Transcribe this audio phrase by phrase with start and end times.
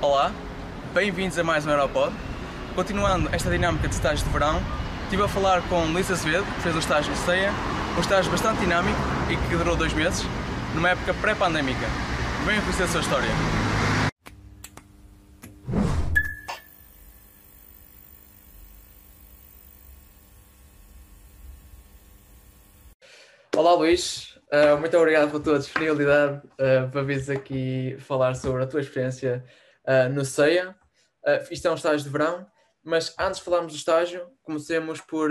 [0.00, 0.32] Olá,
[0.94, 2.14] bem-vindos a mais um Aeropod.
[2.76, 4.62] Continuando esta dinâmica de estágios de verão,
[5.02, 7.50] estive a falar com Luís Azevedo, que fez o estágio de ceia,
[7.96, 8.96] um estágio bastante dinâmico
[9.28, 10.22] e que durou dois meses,
[10.72, 11.84] numa época pré-pandémica.
[12.46, 13.28] Venham conhecer a sua história.
[23.56, 28.66] Olá Luís, uh, muito obrigado pela tua disponibilidade uh, para vires aqui falar sobre a
[28.68, 29.44] tua experiência
[29.88, 30.76] uh, no CEIA.
[31.50, 32.46] isto é um estágio de verão,
[32.84, 35.30] mas antes de falarmos do estágio, comecemos por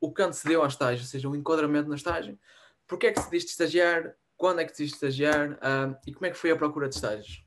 [0.00, 2.38] o que antecedeu ao estágio, ou seja, o enquadramento no estágio.
[2.86, 4.14] Porquê é que decidiste estagiar?
[4.36, 5.58] Quando é que decidiste estagiar?
[6.06, 7.44] e como é que foi a procura de estágios?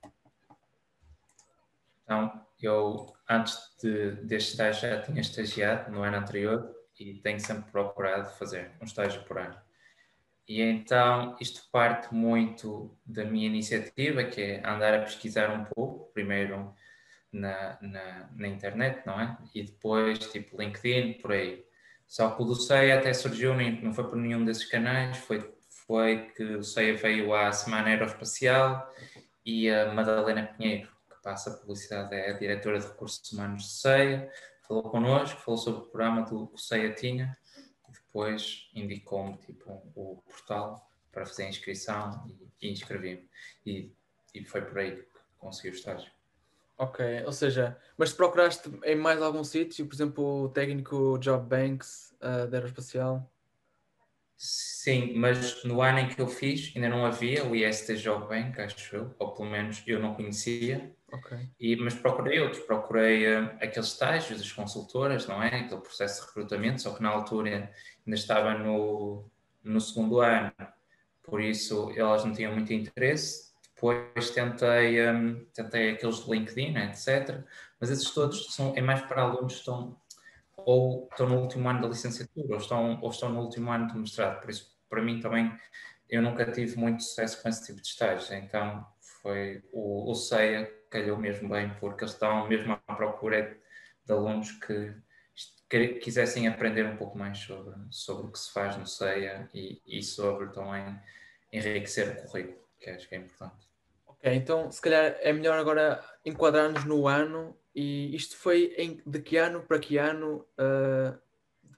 [2.03, 7.71] Então, eu antes de, deste estágio já tinha estagiado no ano anterior e tenho sempre
[7.71, 9.57] procurado fazer um estágio por ano.
[10.51, 16.11] E então isto parte muito da minha iniciativa, que é andar a pesquisar um pouco,
[16.11, 16.75] primeiro
[17.31, 19.37] na, na, na internet, não é?
[19.55, 21.65] E depois tipo LinkedIn, por aí.
[22.05, 25.39] Só que o do CEA até surgiu, não foi por nenhum desses canais, foi,
[25.87, 28.93] foi que o CEA veio à Semana Aeroespacial
[29.45, 33.69] e a Madalena Pinheiro, que passa a publicidade, é a diretora de Recursos Humanos do
[33.69, 34.29] CEA,
[34.67, 37.37] falou connosco, falou sobre o programa do, que o CEA tinha
[38.11, 43.29] depois indicou-me tipo, o portal para fazer a inscrição e, e inscrevi-me.
[43.65, 43.91] E,
[44.35, 46.11] e foi por aí que consegui o estágio.
[46.77, 52.13] Ok, ou seja, mas procuraste em mais algum sítio, por exemplo, o técnico Job Banks
[52.19, 53.31] uh, da Aeroespacial?
[54.35, 58.59] Sim, mas no ano em que eu fiz ainda não havia o IST Job Bank,
[58.59, 60.95] acho eu, ou pelo menos eu não conhecia.
[61.11, 61.49] Okay.
[61.59, 65.47] E, mas procurei outros, procurei uh, aqueles estágios das consultoras, não é?
[65.47, 67.49] Aquele processo de recrutamento, só que na altura
[68.05, 69.25] ainda estava no,
[69.63, 70.53] no segundo ano,
[71.21, 73.51] por isso elas não tinham muito interesse.
[73.75, 77.43] Depois tentei, um, tentei aqueles de LinkedIn, etc.
[77.79, 79.99] Mas esses todos são, é mais para alunos que estão
[80.63, 83.97] ou estão no último ano da licenciatura ou estão, ou estão no último ano do
[83.97, 84.39] mestrado.
[84.39, 85.51] Por isso, para mim também,
[86.07, 88.31] eu nunca tive muito sucesso com esse tipo de estágios.
[88.31, 88.85] Então,
[89.21, 93.57] foi o, o CEIA calhou mesmo bem, porque eles estão mesmo à procura
[94.05, 94.93] de alunos que,
[95.69, 99.81] que quisessem aprender um pouco mais sobre, sobre o que se faz no CEIA e,
[99.87, 100.99] e sobre também
[101.51, 103.67] enriquecer o currículo, que acho que é importante.
[104.05, 109.21] Ok, então se calhar é melhor agora enquadrar-nos no ano e isto foi em, de
[109.21, 110.45] que ano para que ano?
[110.59, 111.17] Uh,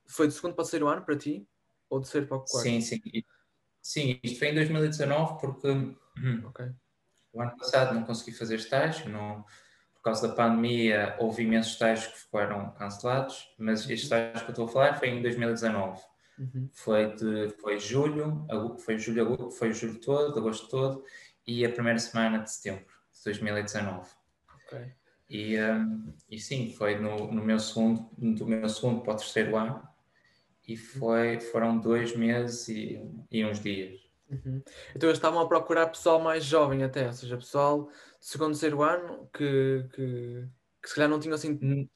[0.07, 1.47] foi do segundo para o terceiro ano para ti?
[1.89, 2.63] Ou do terceiro para o quarto?
[2.63, 2.99] Sim, sim.
[3.81, 5.67] Sim, isto foi em 2019 porque
[6.47, 6.71] okay.
[7.33, 9.43] O ano passado não consegui fazer estágio, não,
[9.95, 14.51] por causa da pandemia houve imensos estágios que foram cancelados, mas este estágio que eu
[14.51, 16.01] estou a falar foi em 2019.
[16.37, 16.69] Uhum.
[16.71, 18.45] Foi de foi julho,
[18.79, 21.03] foi julho, foi julho todo, agosto todo
[21.45, 24.09] e a primeira semana de setembro de 2019.
[24.65, 24.91] Okay.
[25.29, 29.55] E, um, e sim, foi no, no meu segundo, do meu segundo para o terceiro
[29.55, 29.87] ano
[30.67, 33.01] e foi, foram dois meses e,
[33.31, 33.99] e uns dias.
[34.29, 34.61] Uhum.
[34.95, 37.89] Então eles estavam a procurar pessoal mais jovem até, ou seja, pessoal
[38.19, 40.47] de segundo, terceiro ano que, que,
[40.81, 41.89] que se calhar não tinham assim.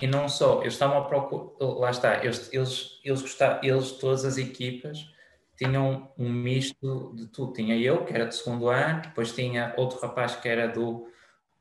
[0.00, 4.24] E não só, eles estavam a procurar, lá está, eles, eles, eles, gostavam, eles, todas
[4.24, 5.08] as equipas,
[5.56, 7.52] tinham um misto de tudo.
[7.52, 11.10] Tinha eu, que era de segundo ano, depois tinha outro rapaz que era do,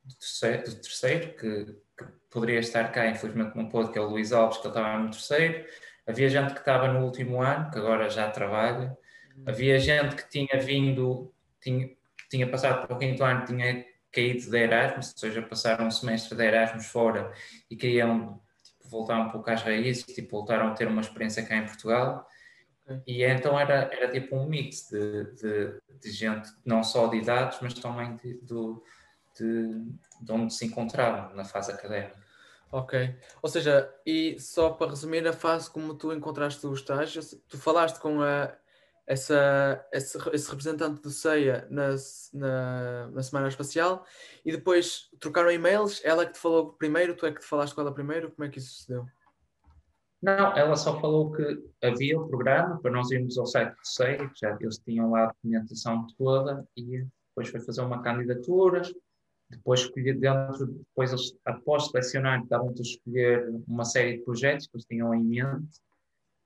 [0.03, 1.65] do terceiro, do terceiro que,
[1.97, 4.99] que, poderia estar cá, infelizmente não pôde, que é o Luís Alves, que ele estava
[4.99, 5.65] no terceiro.
[6.05, 8.95] Havia gente que estava no último ano, que agora já trabalha.
[9.45, 11.31] Havia gente que tinha vindo,
[11.61, 11.89] tinha,
[12.29, 16.35] tinha passado para o quinto ano, tinha caído de Erasmus, ou seja, passaram um semestre
[16.35, 17.31] de Erasmus fora
[17.69, 21.55] e queriam tipo, voltar um pouco às raízes, tipo, voltaram a ter uma experiência cá
[21.55, 22.27] em Portugal.
[23.05, 27.59] E então era, era tipo um mix de, de, de gente, não só de idades,
[27.61, 32.15] mas também de, de, de onde se encontravam na fase académica.
[32.71, 33.15] Ok.
[33.41, 37.99] Ou seja, e só para resumir a fase como tu encontraste o estágio, tu falaste
[37.99, 38.53] com a
[39.07, 41.95] essa, esse, esse representante do CEIA na,
[42.33, 44.05] na, na, Semana Espacial
[44.45, 46.01] e depois trocaram e-mails.
[46.03, 48.31] Ela é que te falou primeiro, tu é que te falaste com ela primeiro?
[48.31, 49.05] Como é que isso sucedeu?
[50.21, 54.29] Não, ela só falou que havia o programa para nós irmos ao site do CEIA,
[54.35, 58.81] já eles tinham lá a documentação toda e depois foi fazer uma candidatura.
[59.49, 64.75] Depois escolher dentro, depois eles, após selecionar, estavam-te a escolher uma série de projetos que
[64.75, 65.79] eles tinham em mente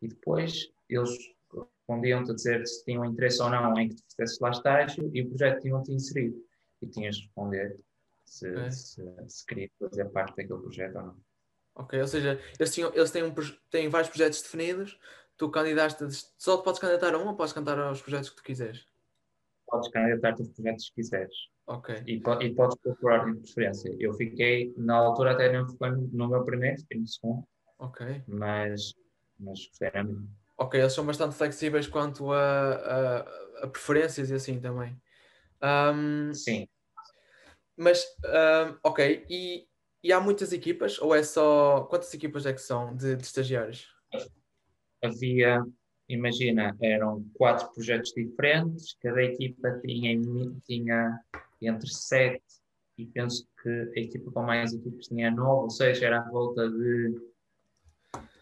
[0.03, 1.17] e depois eles
[1.91, 5.21] respondiam-te a dizer se tinham interesse ou não em que tu fizesses lá estágio e
[5.21, 6.37] o projeto tinham-te inserido.
[6.81, 7.79] E tinhas de responder
[8.25, 8.71] se, okay.
[8.71, 11.17] se, se queria fazer parte daquele projeto ou não.
[11.75, 13.33] Ok, ou seja, eles, tinham, eles têm, um,
[13.69, 14.99] têm vários projetos definidos,
[15.37, 18.43] tu candidatas, só te podes candidatar a um ou podes candidatar aos projetos que tu
[18.43, 18.85] quiseres?
[19.67, 21.33] Podes candidatar-te aos projetos que quiseres.
[21.67, 22.03] Ok.
[22.05, 23.95] E, e podes ordem de preferência.
[23.99, 27.47] Eu fiquei, na altura até não fiquei no meu primeiro, fiquei no segundo.
[27.79, 28.23] Ok.
[28.27, 28.93] Mas,
[29.39, 29.91] mas gostei.
[30.61, 34.95] Ok, eles são bastante flexíveis quanto a, a, a preferências e assim também.
[35.59, 36.67] Um, Sim.
[37.75, 39.67] Mas, um, ok, e,
[40.03, 41.81] e há muitas equipas ou é só.
[41.85, 43.87] Quantas equipas é que são de, de estagiários?
[45.03, 45.65] Havia,
[46.07, 50.15] imagina, eram quatro projetos diferentes, cada equipa tinha,
[50.67, 51.19] tinha
[51.59, 52.43] entre sete
[52.99, 56.69] e penso que a equipa com mais equipas tinha nove, ou seja, era à volta
[56.69, 57.19] de.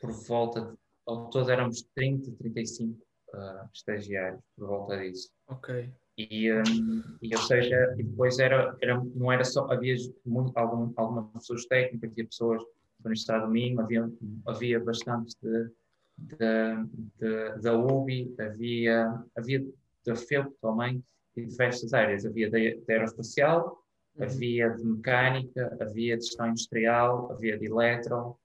[0.01, 0.88] por volta de.
[1.09, 2.93] Ao todo éramos 30, 35
[3.33, 5.29] uh, estagiários, por volta disso.
[5.47, 5.91] Ok.
[6.17, 9.95] E, um, e, ou seja, e depois era, era, não era só, havia
[10.25, 12.61] muito, algum, algumas pessoas técnicas, havia pessoas
[12.99, 14.11] da Universidade do Minho, havia,
[14.45, 15.71] havia bastantes de,
[16.17, 16.85] de,
[17.19, 19.65] de, da UBI, havia, havia
[20.05, 21.03] da FEUP também,
[21.37, 22.25] e diversas áreas.
[22.25, 23.81] Havia de aeroespacial,
[24.15, 24.25] uhum.
[24.25, 28.35] havia de mecânica, havia de gestão industrial, havia de eletro, uhum.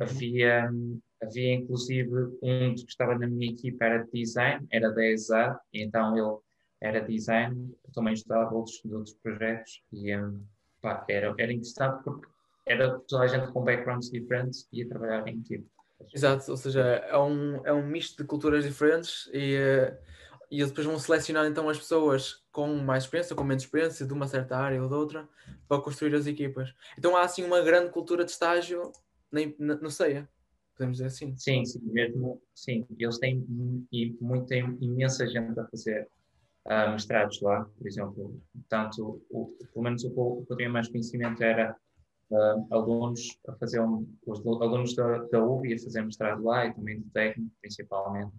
[0.00, 0.70] havia,
[1.24, 2.10] havia inclusive
[2.42, 6.38] um que estava na minha equipa era de design, era da ESA, então ele
[6.80, 10.44] era design, também estudava outros, outros projetos e um,
[10.82, 12.26] pá, era, era interessante porque
[12.66, 15.66] era toda a gente com backgrounds diferentes e ia trabalhar em equipe.
[16.12, 19.96] Exato, ou seja, é um, é um misto de culturas diferentes e, uh,
[20.50, 24.26] e depois vão selecionar então as pessoas com mais experiência, com menos experiência, de uma
[24.26, 25.28] certa área ou de outra,
[25.68, 26.74] para construir as equipas.
[26.98, 28.92] Então há assim uma grande cultura de estágio
[29.30, 30.28] no, CEIA,
[30.76, 31.36] podemos dizer assim.
[31.36, 32.86] Sim, sim, mesmo, sim.
[32.98, 33.44] Eles têm
[34.20, 36.08] muita, imensa gente a fazer
[36.66, 38.40] uh, mestrados lá, por exemplo.
[38.68, 41.76] Tanto, o, pelo menos o que eu tinha mais conhecimento era
[42.30, 46.74] uh, alunos a fazer um, os alunos da, da UBI a fazer mestrado lá e
[46.74, 48.32] também do técnico, principalmente,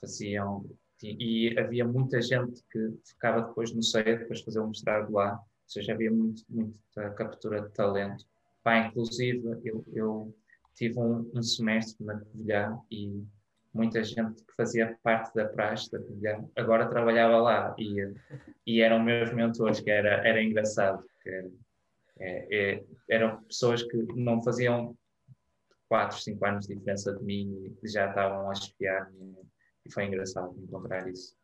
[0.00, 0.64] faziam.
[1.02, 5.32] E, havia muita gente que ficava depois no CEA, depois de fazer um mestrado lá,
[5.34, 8.26] ou seja, havia muito, muita captura de talento.
[8.62, 10.34] Pá, inclusive, eu, eu
[10.74, 13.24] tive um, um semestre na Covilhã e
[13.72, 18.12] muita gente que fazia parte da praxe da Covilhã agora trabalhava lá e,
[18.66, 21.04] e eram meus mentores, que era, era engraçado.
[21.22, 21.50] Que
[22.20, 24.96] é, é, eram pessoas que não faziam
[25.88, 29.10] 4, 5 anos de diferença de mim e já estavam a espiar
[29.84, 31.34] e foi engraçado encontrar isso.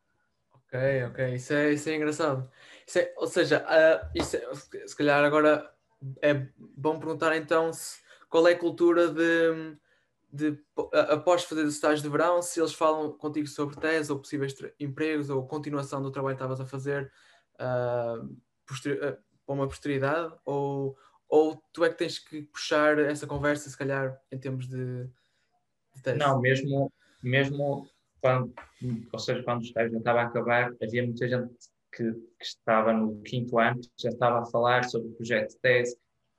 [0.52, 2.50] Ok, ok, isso é, isso é engraçado.
[2.86, 5.72] Isso é, ou seja, uh, isso é, se calhar agora
[6.20, 9.76] é bom perguntar então se, qual é a cultura de
[10.32, 10.58] de,
[11.10, 15.30] após fazer o estágio de verão, se eles falam contigo sobre tese ou possíveis empregos
[15.30, 17.10] ou continuação do trabalho que estavas a fazer
[17.54, 18.36] uh,
[18.66, 20.96] para uma posteridade, ou,
[21.28, 25.04] ou tu é que tens que puxar essa conversa, se calhar, em termos de,
[25.94, 26.18] de tese?
[26.18, 26.92] Não, mesmo,
[27.22, 27.88] mesmo
[28.20, 28.52] quando,
[29.12, 31.54] ou seja, quando o estágio já estava a acabar, havia muita gente
[31.92, 35.96] que, que estava no quinto ano, já estava a falar sobre o projeto de tese,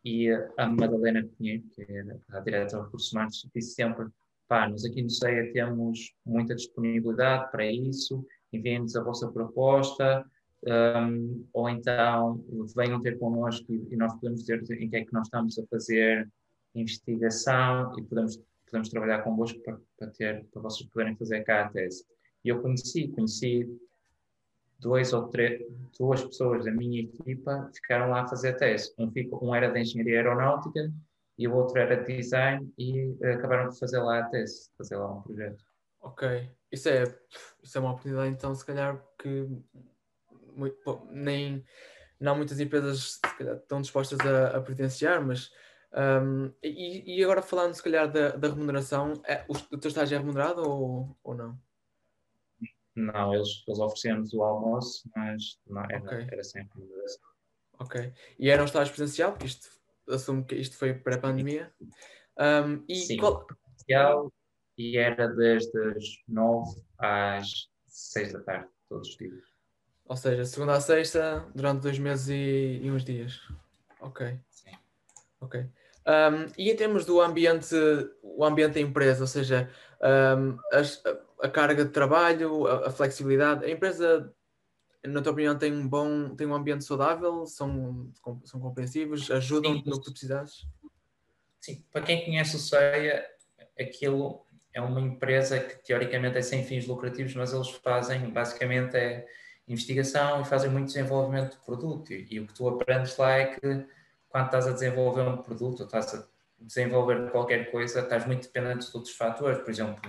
[0.08, 4.08] e a Madalena Pinheiro, que é a diretora de recursos humanos, disse sempre:
[4.48, 10.26] pá, nós aqui no CEA temos muita disponibilidade para isso, enviem-nos a vossa proposta,
[10.66, 12.42] um, ou então
[12.74, 16.30] venham ter connosco e, nós podemos dizer em que é que nós estamos a fazer
[16.74, 21.70] investigação e podemos, podemos trabalhar convosco para, para, ter, para vocês poderem fazer cá a
[21.70, 22.06] tese.
[22.46, 23.68] E eu conheci, conheci
[24.80, 25.62] dois ou três,
[25.98, 28.94] duas pessoas da minha equipa ficaram lá a fazer tese.
[28.98, 30.92] Um, um era de engenharia aeronáutica
[31.38, 34.98] e o outro era de design e uh, acabaram de fazer lá a tese, fazer
[34.98, 35.64] lá um projeto.
[36.02, 37.04] Ok, isso é,
[37.64, 39.48] isso é uma oportunidade então se calhar que
[40.56, 41.64] muito, nem
[42.20, 45.52] não muitas empresas calhar, estão dispostas a, a mas
[45.94, 50.16] um, e, e, agora falando se calhar da, da remuneração, é, o, o teu estágio
[50.16, 51.58] é remunerado ou, ou não?
[52.98, 56.28] Não, eles, eles ofereciam-nos o almoço, mas não, era, okay.
[56.32, 57.20] era sempre assim.
[57.80, 58.14] Ok.
[58.40, 59.70] E era um estágio presencial, porque isto
[60.10, 61.72] assumo que isto foi pré-pandemia.
[62.40, 63.46] Um, e Sim, qual...
[63.46, 64.34] presencial
[64.76, 69.44] e era desde as 9 às 6 da tarde, todos os dias.
[70.06, 73.40] Ou seja, segunda a sexta, durante dois meses e, e uns dias.
[74.00, 74.40] Ok.
[74.50, 74.72] Sim.
[75.40, 75.60] Ok.
[75.60, 77.76] Um, e em termos do ambiente,
[78.24, 79.70] o ambiente da empresa, ou seja,
[80.02, 81.02] um, as,
[81.42, 83.66] a carga de trabalho, a, a, flexibilidade.
[83.66, 84.34] A empresa,
[85.06, 88.12] na tua opinião, tem um bom, tem um ambiente saudável, são,
[88.44, 89.84] são compreensivos, ajudam Sim.
[89.86, 90.68] no que tu precisares?
[91.60, 93.26] Sim, para quem conhece o CEIA,
[93.80, 99.28] aquilo é uma empresa que teoricamente é sem fins lucrativos, mas eles fazem basicamente é
[99.68, 102.14] investigação e fazem muito desenvolvimento de produto.
[102.14, 103.86] E, e o que tu aprendes lá é que
[104.30, 106.26] quando estás a desenvolver um produto, estás a
[106.60, 109.60] desenvolver qualquer coisa, estás muito dependente de outros fatores.
[109.60, 110.02] Por exemplo,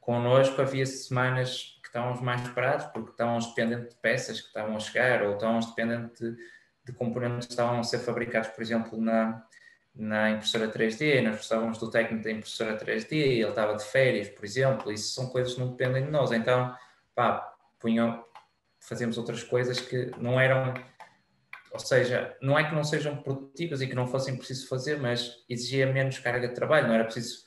[0.00, 4.80] Connosco havia semanas que estávamos mais parados porque estávamos dependentes de peças que estavam a
[4.80, 6.36] chegar ou estávamos dependentes de,
[6.84, 9.42] de componentes que estavam a ser fabricados, por exemplo, na,
[9.94, 14.44] na impressora 3D, nós precisávamos do técnico da impressora 3D, ele estava de férias, por
[14.44, 16.76] exemplo, isso são coisas que não dependem de nós, então,
[17.14, 18.24] pá, punham,
[18.80, 20.74] fazemos outras coisas que não eram,
[21.74, 25.44] ou seja, não é que não sejam produtivas e que não fossem preciso fazer, mas
[25.48, 27.44] exigia menos carga de trabalho, não era preciso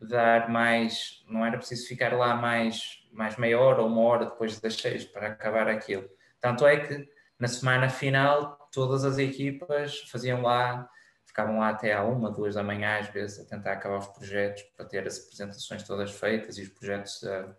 [0.00, 4.58] dar mais, não era preciso ficar lá mais, mais meia hora ou uma hora depois
[4.58, 6.10] das seis para acabar aquilo.
[6.40, 10.90] Tanto é que na semana final todas as equipas faziam lá,
[11.24, 14.64] ficavam lá até à uma, duas da manhã às vezes a tentar acabar os projetos
[14.76, 17.54] para ter as apresentações todas feitas e os projetos a,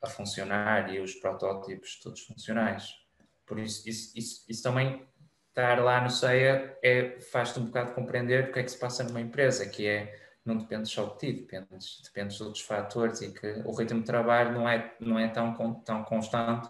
[0.00, 3.04] a funcionar e os protótipos todos funcionais.
[3.44, 5.06] Por isso, isso, isso, isso também
[5.54, 9.04] estar lá no CEA é, faz-te um bocado compreender o que é que se passa
[9.04, 11.68] numa empresa, que é não depende só de ti, depende
[12.02, 15.54] depende de outros fatores e que o ritmo de trabalho não é, não é tão,
[15.80, 16.68] tão constante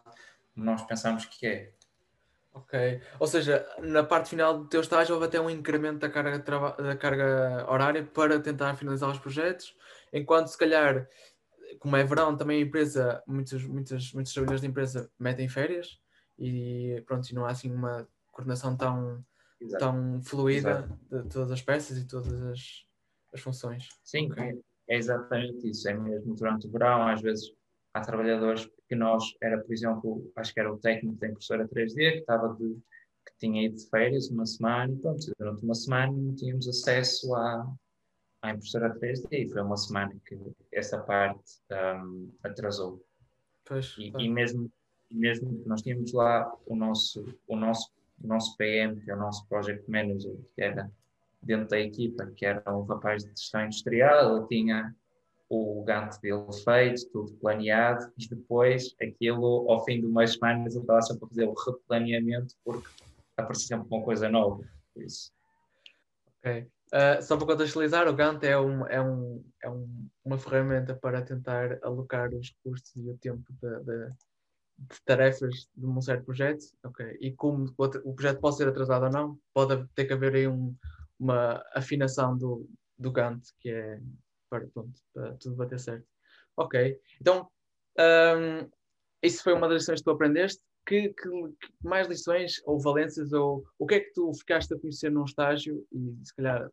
[0.54, 1.72] como nós pensamos que é.
[2.52, 3.00] Ok.
[3.18, 6.96] Ou seja, na parte final do teu estágio houve até um incremento da carga, da
[6.96, 9.74] carga horária para tentar finalizar os projetos,
[10.12, 11.08] enquanto se calhar,
[11.80, 15.98] como é verão, também a empresa, muitos, muitos, muitos trabalhadores da empresa metem férias
[16.38, 19.24] e pronto, e não há assim uma coordenação tão,
[19.78, 20.70] tão fluida
[21.10, 21.24] Exato.
[21.24, 22.84] de todas as peças e todas as,
[23.32, 23.88] as funções.
[24.02, 24.60] Sim, okay.
[24.88, 25.88] é exatamente isso.
[25.88, 27.52] É mesmo durante o verão, às vezes
[27.94, 31.94] há trabalhadores que nós, era por exemplo, acho que era o técnico da impressora 3D,
[31.94, 32.74] que estava de,
[33.26, 37.34] que tinha ido de férias uma semana e pronto, durante uma semana não tínhamos acesso
[37.34, 37.72] à,
[38.42, 40.38] à impressora 3D e foi uma semana que
[40.72, 43.02] essa parte um, atrasou.
[43.64, 44.70] Pois, e, e, mesmo,
[45.10, 47.90] mesmo nós tínhamos lá o nosso, o nosso,
[48.22, 50.90] o nosso PM, que é o nosso Project Manager, que era
[51.42, 54.94] dentro da equipa, que era um rapaz de gestão industrial, ele tinha
[55.48, 60.82] o Gantt dele feito, tudo planeado, e depois aquilo, ao fim de umas semanas, ele
[60.82, 62.88] estava sempre a fazer o replaneamento porque
[63.36, 64.64] aparecia sempre uma coisa nova.
[64.96, 65.32] Isso.
[66.38, 66.66] Ok.
[66.92, 71.22] Uh, só para contextualizar, o Gantt é, um, é, um, é um, uma ferramenta para
[71.22, 74.12] tentar alocar os recursos e o tempo de, de,
[74.76, 76.64] de tarefas de um certo projeto.
[76.84, 77.18] Ok.
[77.20, 77.66] E como
[78.04, 80.74] o projeto pode ser atrasado ou não, pode ter que haver aí um,
[81.18, 84.00] uma afinação do, do Gantt, que é
[84.50, 86.06] para, pronto, para tudo bater certo.
[86.56, 87.48] Ok, então
[87.98, 88.70] um,
[89.22, 90.62] isso foi uma das lições que tu aprendeste.
[90.86, 94.78] Que, que, que, mais lições ou valências ou o que é que tu ficaste a
[94.78, 96.70] conhecer num estágio e se calhar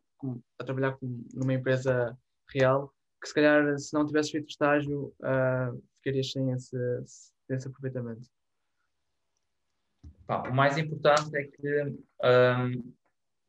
[0.58, 2.14] a trabalhar com, numa empresa
[2.52, 2.92] real
[3.22, 6.76] que se calhar se não tivesses feito estágio uh, ficarias sem esse,
[7.52, 8.22] sem esse aproveitamento?
[10.28, 12.92] o mais importante é que um,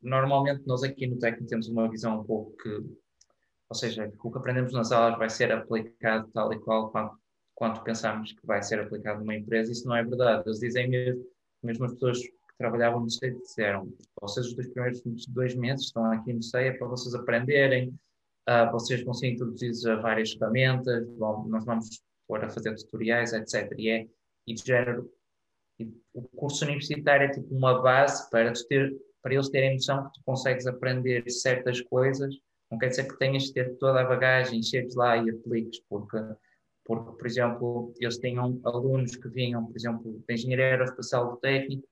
[0.02, 4.38] normalmente nós aqui no técnico temos uma visão um pouco que, ou seja, o que
[4.38, 7.18] aprendemos nas aulas vai ser aplicado tal e qual quanto,
[7.54, 10.42] quanto pensamos que vai ser aplicado numa empresa, isso não é verdade.
[10.46, 11.24] Eles dizem mesmo,
[11.62, 16.04] mesmo as pessoas que trabalhavam no SEI disseram, vocês os dois primeiros dois meses estão
[16.12, 17.88] aqui no SEI é para vocês aprenderem,
[18.46, 23.32] uh, vocês vão ser introduzidos a várias ferramentas, vão, nós vamos pôr a fazer tutoriais,
[23.32, 23.72] etc.
[23.78, 24.06] E é,
[24.46, 25.10] e de género,
[26.12, 30.20] o curso universitário é tipo uma base para ter para eles terem noção que tu
[30.26, 32.36] consegues aprender certas coisas,
[32.70, 36.18] não quer dizer que tenhas de ter toda a bagagem, chegues lá e apliques, porque,
[36.84, 41.88] porque, por exemplo, eles tinham alunos que vinham, por exemplo, de engenharia aeroespacial do técnico,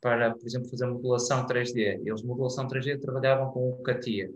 [0.00, 2.00] para, por exemplo, fazer modulação 3D.
[2.06, 4.32] Eles, modulação 3D, trabalhavam com o CATIA.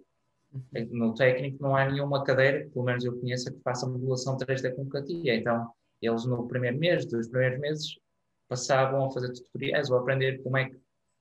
[0.90, 4.88] No técnico não há nenhuma cadeira, pelo menos eu conheço, que faça modulação 3D com
[4.88, 5.36] CATIA.
[5.36, 5.70] Então,
[6.00, 7.98] eles no primeiro mês, dos primeiros meses,
[8.48, 10.76] passavam a fazer tutoriais ou a aprender como é que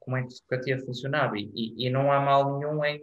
[0.06, 1.38] como é que o CATIA funcionava.
[1.38, 3.02] E, e, e, não há mal nenhum em,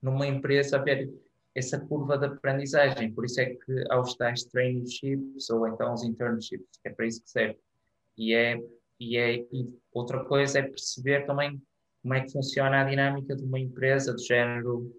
[0.00, 1.12] numa empresa, haver
[1.54, 3.12] essa curva de aprendizagem.
[3.12, 7.22] Por isso é que há os tais traineeships ou então os internships, é para isso
[7.22, 7.58] que serve.
[8.16, 8.58] E, é,
[8.98, 11.60] e, é, e outra coisa é perceber também
[12.02, 14.90] como é que funciona a dinâmica de uma empresa do género.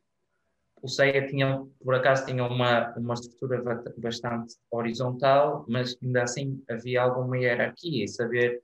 [0.82, 3.62] O CEA tinha, por acaso, tinha uma, uma estrutura
[3.98, 8.62] bastante horizontal, mas ainda assim havia alguma hierarquia e saber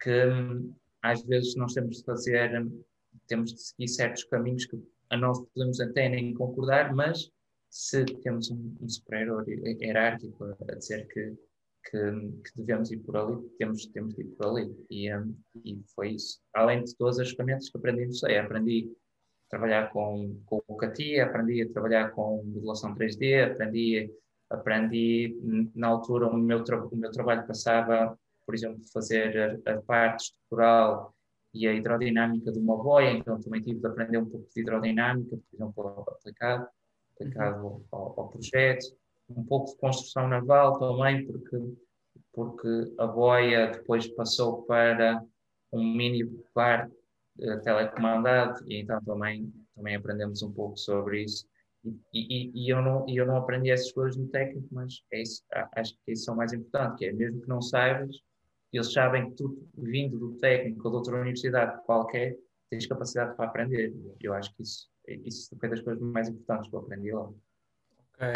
[0.00, 2.50] que hum, às vezes nós temos de fazer,
[3.26, 4.76] temos de seguir certos caminhos que
[5.10, 7.30] a nós podemos até nem concordar, mas
[7.70, 11.34] se temos um, um superior hierárquico a dizer que,
[11.90, 12.10] que,
[12.44, 14.74] que, devemos ir por ali, temos, temos de ir por ali.
[14.90, 16.40] E, um, e foi isso.
[16.54, 18.90] Além de todas as ferramentas que aprendi no SEI, aprendi
[19.52, 24.10] trabalhar com, com o CATIA, aprendi a trabalhar com modulação 3D, aprendi,
[24.50, 25.38] aprendi
[25.76, 31.14] na altura o meu, o meu trabalho passava por exemplo, fazer a, a parte estrutural
[31.54, 35.36] e a hidrodinâmica de uma boia, então também tive de aprender um pouco de hidrodinâmica,
[35.36, 36.68] por exemplo, aplicado,
[37.14, 37.84] aplicado uhum.
[37.90, 38.86] ao, ao, projeto,
[39.28, 41.74] um pouco de construção naval também, porque,
[42.32, 45.22] porque a boia depois passou para
[45.72, 46.94] um mini barco
[47.62, 51.46] telecomandado e então também, também aprendemos um pouco sobre isso.
[51.84, 55.42] E, e, e, eu não, eu não aprendi essas coisas no técnico, mas é isso,
[55.74, 58.16] acho que isso é o mais importante, que é mesmo que não saibas,
[58.72, 62.36] eles sabem que tu, vindo do técnico ou de outra universidade qualquer,
[62.70, 63.92] tens capacidade para aprender.
[64.20, 67.28] Eu acho que isso, isso foi das coisas mais importantes que eu aprendi lá.
[68.14, 68.28] Ok.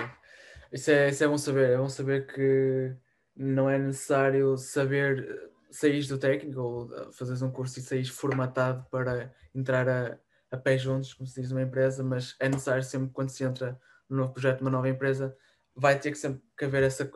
[0.73, 1.71] Isso é, isso é bom saber.
[1.71, 2.95] É bom saber que
[3.35, 9.33] não é necessário saber sair do técnico ou fazeres um curso e sair formatado para
[9.55, 10.19] entrar a,
[10.51, 13.79] a pé juntos, como se diz numa empresa, mas é necessário sempre quando se entra
[14.09, 15.37] num novo projeto, numa nova empresa,
[15.75, 17.11] vai ter que sempre que haver essa,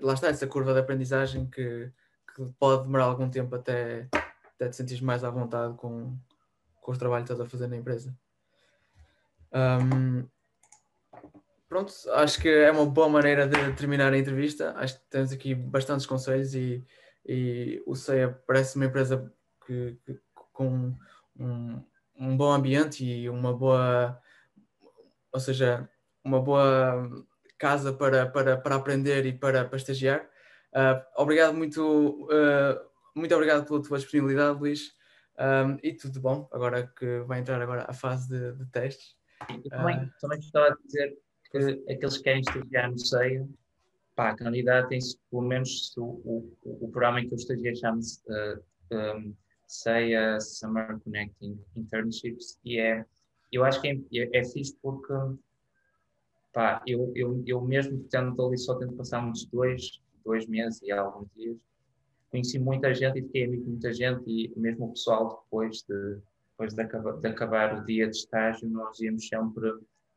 [0.00, 1.92] lá está, essa curva de aprendizagem que,
[2.34, 4.08] que pode demorar algum tempo até,
[4.54, 6.16] até te sentir mais à vontade com,
[6.80, 8.16] com o trabalho que estás a fazer na empresa.
[9.52, 10.26] Um,
[11.68, 14.72] pronto, acho que é uma boa maneira de terminar a entrevista.
[14.76, 16.82] Acho que temos aqui bastantes conselhos e,
[17.26, 19.32] e o CEA parece uma empresa
[19.66, 20.18] que, que
[20.52, 20.94] com
[21.38, 21.82] um,
[22.18, 24.20] um, bom ambiente e uma boa,
[25.32, 25.88] ou seja,
[26.24, 27.26] uma boa
[27.58, 30.28] casa para, para, para aprender e para, para estagiar.
[30.72, 32.80] Uh, obrigado muito, uh,
[33.14, 34.94] muito obrigado pela tua disponibilidade, Luís.
[35.38, 39.16] Um, e tudo bom, agora que vai entrar agora a fase de, de testes.
[39.68, 41.18] Também, uh, também gostava de dizer
[41.50, 43.46] que aqueles que querem estagiar no CEIA,
[44.16, 49.34] pá, candidatem-se, pelo menos o, o, o programa em que eu estagiei chama-se uh, um,
[49.66, 53.04] CEIA Summer Connecting Internships e é,
[53.52, 55.12] eu acho que é, é, é fixe porque
[56.52, 60.90] pá, eu, eu, eu mesmo tendo ali só tendo passado uns dois, dois meses e
[60.90, 61.58] alguns dias,
[62.30, 66.18] conheci muita gente e fiquei amigo de muita gente e mesmo o pessoal depois de,
[66.52, 69.74] depois de, acabar, de acabar o dia de estágio nós íamos sempre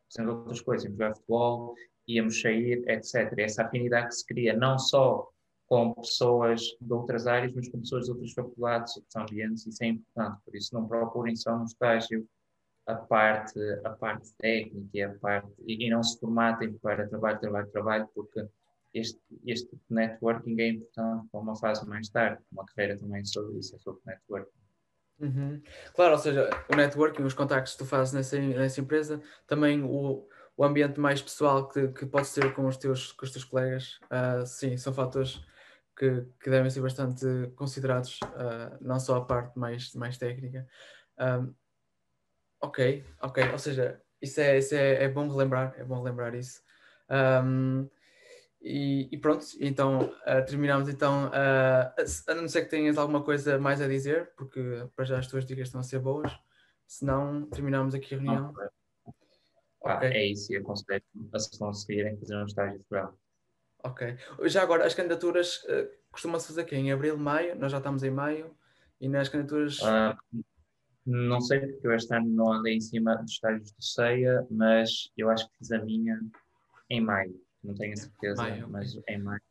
[0.08, 1.74] fazendo outras coisas, íamos jogar futebol,
[2.14, 3.32] íamos sair, etc.
[3.38, 5.28] Essa afinidade que se cria não só
[5.66, 9.86] com pessoas de outras áreas, mas com pessoas de outras faculdades, outros ambientes, isso é
[9.86, 10.40] importante.
[10.44, 12.26] Por isso, não procurem só no estágio
[12.86, 17.70] a parte, a parte técnica e, a parte, e, não se formatem para trabalho, trabalho,
[17.70, 18.44] trabalho, porque
[18.92, 22.42] este, este networking é importante para uma fase mais tarde.
[22.50, 24.60] Uma carreira também sobre isso, é sobre networking.
[25.20, 25.62] Uhum.
[25.94, 30.26] Claro, ou seja, o networking, os contactos que tu fazes nessa, nessa empresa, também o,
[30.60, 33.98] o ambiente mais pessoal que, que podes ter com os teus, com os teus colegas,
[34.12, 35.42] uh, sim, são fatores
[35.96, 37.24] que, que devem ser bastante
[37.56, 40.68] considerados, uh, não só a parte mais, mais técnica.
[41.18, 41.54] Um,
[42.60, 46.60] ok, ok, ou seja, isso, é, isso é, é bom relembrar, é bom relembrar isso.
[47.08, 47.88] Um,
[48.60, 53.58] e, e, pronto, então uh, terminamos então, uh, a não ser que tenhas alguma coisa
[53.58, 56.30] mais a dizer, porque para já as tuas dicas estão a ser boas,
[56.86, 58.52] se não, terminamos aqui a reunião.
[59.82, 60.08] Okay.
[60.08, 63.14] É isso, e aconselho a se conseguirem fazer um estágio de verão.
[63.82, 64.16] Ok.
[64.44, 68.10] Já agora, as candidaturas uh, costumam-se fazer aqui em abril, maio, nós já estamos em
[68.10, 68.54] maio,
[69.00, 69.78] e nas candidaturas...
[71.06, 75.10] não sei, porque eu este ano não andei em cima dos estágios do CEIA, mas
[75.16, 76.20] eu acho que fiz a minha
[76.90, 79.14] em maio não tenho a certeza, maio, mas okay.
[79.14, 79.42] em maio.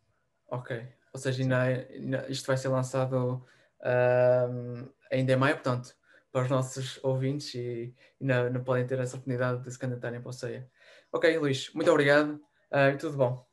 [0.48, 3.46] Ok, ou seja, ainda, ainda, isto vai ser lançado
[3.82, 5.96] uh, ainda em maio, portanto,
[6.32, 10.30] para os nossos ouvintes e ainda não podem ter essa oportunidade de se candidatarem para
[10.30, 10.70] o CEIA.
[11.12, 12.36] Ok, Luís, muito obrigado
[12.72, 13.48] uh, e tudo bom.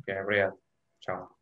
[0.00, 0.56] Ok, obrigado.
[1.00, 1.37] Tchau.